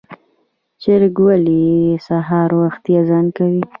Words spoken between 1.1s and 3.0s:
ولې سهار وختي